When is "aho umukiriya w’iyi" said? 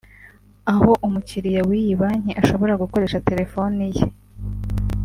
0.73-1.93